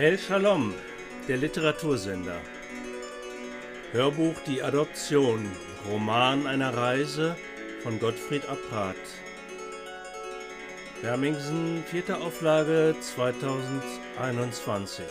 [0.00, 0.74] El Shalom,
[1.26, 2.40] der Literatursender.
[3.90, 5.44] Hörbuch Die Adoption,
[5.90, 7.34] Roman einer Reise
[7.82, 8.94] von Gottfried Apprat.
[11.02, 15.04] Hermingsen, vierte Auflage 2021.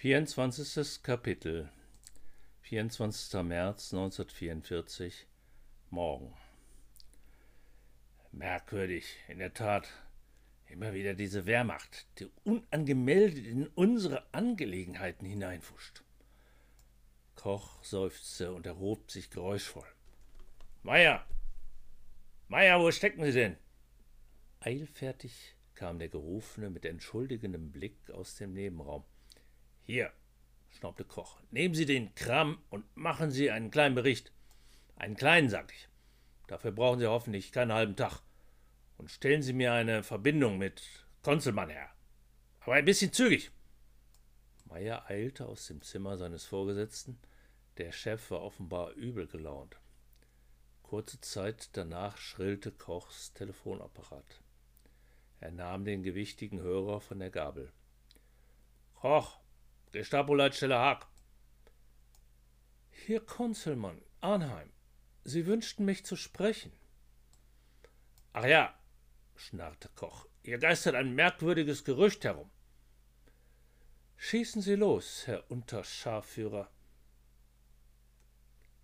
[0.00, 1.02] 24.
[1.02, 1.72] Kapitel
[2.60, 3.42] 24.
[3.42, 5.26] März 1944
[5.90, 6.32] Morgen
[8.30, 9.88] Merkwürdig, in der Tat.
[10.68, 16.04] Immer wieder diese Wehrmacht, die unangemeldet in unsere Angelegenheiten hineinfuscht.
[17.34, 19.88] Koch seufzte und erhob sich geräuschvoll.
[20.84, 21.26] Meier!
[22.46, 23.56] Meier, wo stecken Sie denn?
[24.60, 29.02] Eilfertig kam der Gerufene mit entschuldigendem Blick aus dem Nebenraum.
[29.90, 30.12] Hier,
[30.68, 34.32] schnaubte Koch, nehmen Sie den Kram und machen Sie einen kleinen Bericht.
[34.96, 35.88] Einen kleinen, sag ich.
[36.46, 38.20] Dafür brauchen Sie hoffentlich keinen halben Tag.
[38.98, 40.82] Und stellen Sie mir eine Verbindung mit
[41.22, 41.88] Konzelmann her.
[42.60, 43.50] Aber ein bisschen zügig.
[44.66, 47.18] Meier eilte aus dem Zimmer seines Vorgesetzten.
[47.78, 49.78] Der Chef war offenbar übel gelaunt.
[50.82, 54.42] Kurze Zeit danach schrillte Kochs Telefonapparat.
[55.40, 57.72] Er nahm den gewichtigen Hörer von der Gabel.
[58.92, 59.37] Koch,
[59.92, 61.06] Gestapo-Leitstelle Haag.
[62.90, 64.70] Hier Konzelmann, Arnheim.
[65.24, 66.72] Sie wünschten mich zu sprechen.
[68.32, 68.74] Ach ja,
[69.36, 72.50] schnarrte Koch, hier geistert ein merkwürdiges Gerücht herum.
[74.16, 76.70] Schießen Sie los, Herr Unterscharführer.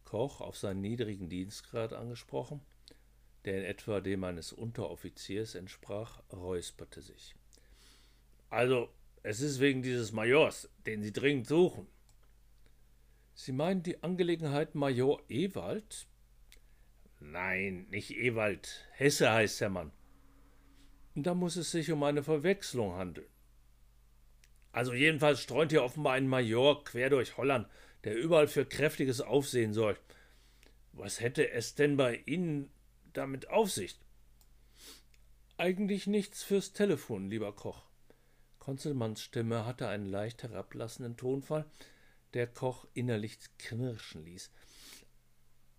[0.05, 2.61] Koch, auf seinen niedrigen Dienstgrad angesprochen,
[3.45, 7.35] der in etwa dem eines Unteroffiziers entsprach, räusperte sich.
[8.49, 8.89] Also,
[9.25, 11.87] es ist wegen dieses Majors, den Sie dringend suchen.
[13.33, 16.07] Sie meinen die Angelegenheit Major Ewald?
[17.21, 18.87] Nein, nicht Ewald.
[18.93, 19.93] Hesse heißt der Mann.
[21.15, 23.27] Da muss es sich um eine Verwechslung handeln.
[24.73, 27.67] Also jedenfalls streunt hier offenbar ein Major quer durch Holland,
[28.05, 30.03] der überall für kräftiges Aufsehen sorgt.
[30.93, 32.71] Was hätte es denn bei Ihnen
[33.15, 33.99] damit auf sich?
[35.57, 37.87] Eigentlich nichts fürs Telefon, lieber Koch.
[38.65, 41.67] Konzelmanns Stimme hatte einen leicht herablassenden Tonfall,
[42.33, 44.51] der Koch innerlich knirschen ließ.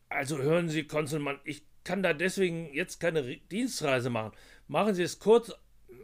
[0.07, 4.34] Also hören Sie, Konzelmann, ich kann da deswegen jetzt keine Dienstreise machen.
[4.68, 5.51] Machen Sie es kurz,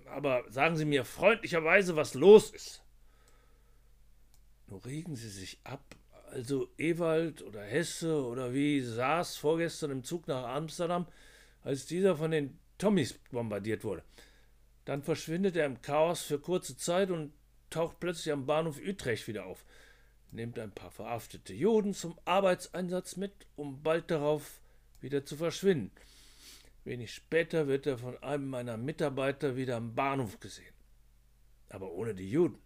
[0.08, 2.84] aber sagen Sie mir freundlicherweise, was los ist.
[4.66, 5.96] Nur regen Sie sich ab.
[6.32, 11.06] Also Ewald oder Hesse oder wie saß vorgestern im Zug nach Amsterdam,
[11.64, 14.04] als dieser von den Tommys bombardiert wurde.
[14.86, 17.34] Dann verschwindet er im Chaos für kurze Zeit und
[17.70, 19.66] taucht plötzlich am Bahnhof Utrecht wieder auf,
[20.32, 24.62] nimmt ein paar verhaftete Juden zum Arbeitseinsatz mit, um bald darauf
[25.00, 25.92] wieder zu verschwinden.
[26.84, 30.74] Wenig später wird er von einem meiner Mitarbeiter wieder am Bahnhof gesehen.
[31.70, 32.60] Aber ohne die Juden.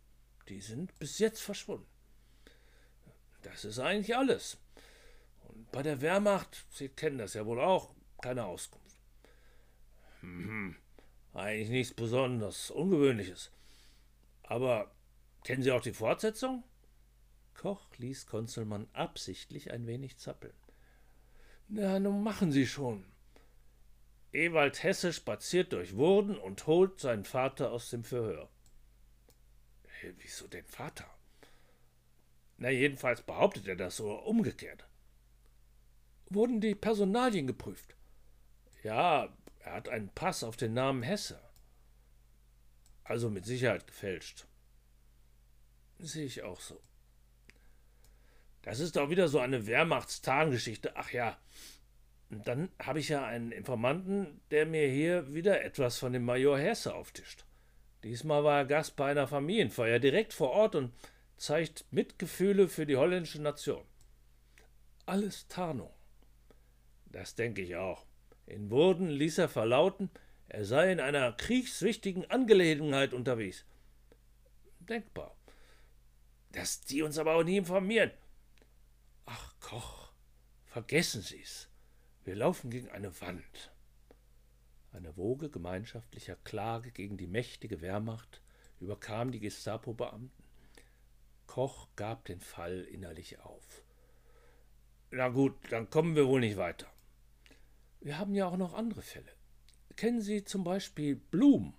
[0.48, 1.88] Die sind bis jetzt verschwunden.
[3.42, 4.58] Das ist eigentlich alles.
[5.48, 8.98] Und bei der Wehrmacht, Sie kennen das ja wohl auch, keine Auskunft.
[10.22, 10.75] Hm,
[11.35, 13.51] eigentlich nichts besonders Ungewöhnliches.
[14.44, 14.91] Aber
[15.44, 16.63] kennen Sie auch die Fortsetzung?
[17.53, 20.53] Koch ließ Konzelmann absichtlich ein wenig zappeln.
[21.68, 23.06] Na, nun machen Sie schon.
[24.31, 28.50] Ewald Hesse spaziert durch Wurden und holt seinen Vater aus dem Verhör.
[29.88, 31.06] Hey, wieso den Vater?
[32.57, 34.85] Na, jedenfalls behauptet er das oder umgekehrt.
[36.29, 37.95] Wurden die Personalien geprüft?
[38.84, 39.29] Ja,
[39.66, 41.40] er hat einen Pass auf den Namen Hesse.
[43.03, 44.46] Also mit Sicherheit gefälscht.
[45.98, 46.80] Sehe ich auch so.
[48.62, 50.95] Das ist doch wieder so eine Wehrmachtstarngeschichte.
[50.95, 51.38] Ach ja.
[52.30, 56.60] Und dann habe ich ja einen Informanten, der mir hier wieder etwas von dem Major
[56.60, 57.45] Hesse auftischt.
[58.04, 60.94] Diesmal war er Gast bei einer Familienfeier direkt vor Ort und
[61.38, 63.84] zeigt Mitgefühle für die holländische Nation.
[65.07, 65.94] Alles Tarnung.
[67.06, 68.06] Das denke ich auch.
[68.45, 70.09] In Wurden ließ er verlauten,
[70.47, 73.65] er sei in einer kriegswichtigen Angelegenheit unterwegs.
[74.80, 75.36] Denkbar.
[76.51, 78.12] Dass die uns aber auch nie informieren.
[79.25, 80.12] Ach, Koch,
[80.68, 81.68] vergessen Sie's.
[82.24, 83.71] Wir laufen gegen eine Wand.
[84.91, 88.41] Eine Woge gemeinschaftlicher Klage gegen die mächtige Wehrmacht
[88.80, 90.31] überkam die Gestapo-Beamten.
[91.48, 93.83] Koch gab den Fall innerlich auf.
[95.12, 96.88] Na gut, dann kommen wir wohl nicht weiter.
[98.06, 99.31] Wir haben ja auch noch andere Fälle.
[99.96, 101.74] Kennen Sie zum Beispiel Blum?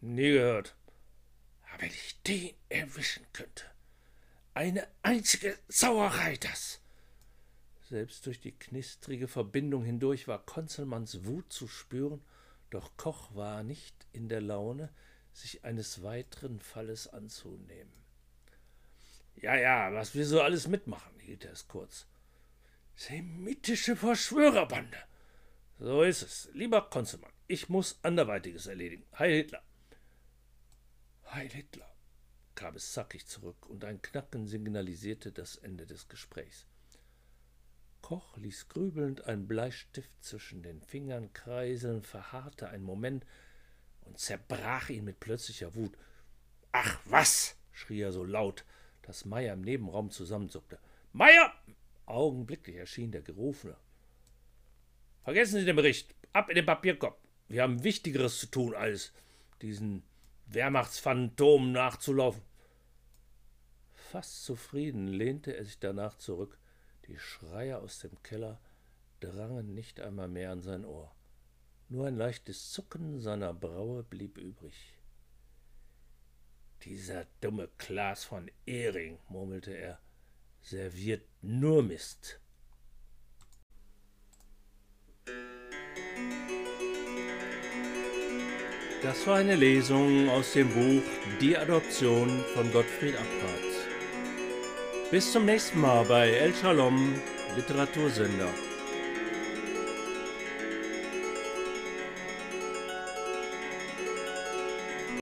[0.00, 0.74] Nie gehört.
[1.62, 3.64] Aber wenn ich den erwischen könnte.
[4.54, 6.80] Eine einzige Sauerei das.
[7.88, 12.20] Selbst durch die knistrige Verbindung hindurch war Konzelmanns Wut zu spüren,
[12.70, 14.92] doch Koch war nicht in der Laune,
[15.32, 17.92] sich eines weiteren Falles anzunehmen.
[19.36, 22.08] Ja, ja, was wir so alles mitmachen, hielt er es kurz.
[22.96, 24.98] Semitische Verschwörerbande.
[25.78, 26.48] So ist es.
[26.52, 29.04] Lieber Konzelmann, ich muss anderweitiges erledigen.
[29.18, 29.62] Heil Hitler.
[31.26, 31.92] Heil Hitler,
[32.54, 36.66] kam es zackig zurück, und ein Knacken signalisierte das Ende des Gesprächs.
[38.02, 43.24] Koch ließ grübelnd einen Bleistift zwischen den Fingern kreiseln, verharrte einen Moment
[44.02, 45.96] und zerbrach ihn mit plötzlicher Wut.
[46.70, 47.56] Ach was!
[47.72, 48.64] schrie er so laut,
[49.02, 50.78] dass Meier im Nebenraum zusammenzuckte.
[51.12, 51.52] Meier!
[52.06, 53.76] Augenblicklich erschien der Gerufene.
[55.22, 56.14] Vergessen Sie den Bericht.
[56.32, 57.18] Ab in den Papierkorb.
[57.48, 59.12] Wir haben Wichtigeres zu tun, als
[59.62, 60.02] diesen
[60.46, 62.42] Wehrmachtsphantomen nachzulaufen.
[63.92, 66.58] Fast zufrieden lehnte er sich danach zurück.
[67.06, 68.60] Die Schreie aus dem Keller
[69.20, 71.14] drangen nicht einmal mehr an sein Ohr.
[71.88, 74.98] Nur ein leichtes Zucken seiner Braue blieb übrig.
[76.82, 79.98] Dieser dumme Klaas von Ehring, murmelte er,
[80.64, 82.40] serviert nur Mist.
[89.02, 91.02] Das war eine Lesung aus dem Buch
[91.38, 95.10] Die Adoption von Gottfried Abrat.
[95.10, 97.12] Bis zum nächsten Mal bei El Shalom
[97.56, 98.48] Literatursender.